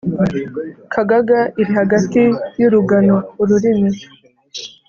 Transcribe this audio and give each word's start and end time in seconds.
Kagaga 0.93 1.39
iri 1.61 1.71
hagati 1.79 2.21
y'urugano-Ururimi. 2.59 3.91